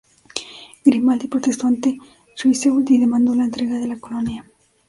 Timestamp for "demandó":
2.99-3.35